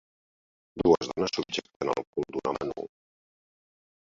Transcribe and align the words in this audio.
Dues 0.81 1.09
dones 1.11 1.33
subjecten 1.39 1.91
el 1.95 2.03
cul 2.17 2.27
d'un 2.37 2.51
home 2.53 2.71
nu 2.73 2.89